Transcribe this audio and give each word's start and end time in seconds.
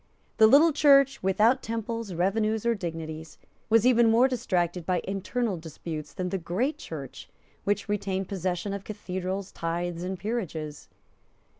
The 0.37 0.47
little 0.47 0.73
Church, 0.73 1.21
without 1.21 1.61
temples, 1.61 2.15
revenues 2.15 2.65
or 2.65 2.73
dignities, 2.73 3.37
was 3.69 3.85
even 3.85 4.09
more 4.09 4.27
distracted 4.27 4.83
by 4.83 5.01
internal 5.03 5.57
disputes 5.57 6.11
than 6.11 6.29
the 6.29 6.39
great 6.39 6.79
Church, 6.79 7.29
which 7.65 7.87
retained 7.87 8.27
possession 8.27 8.73
of 8.73 8.83
cathedrals, 8.83 9.51
tithes 9.51 10.01
and 10.01 10.17
peerages. 10.17 10.87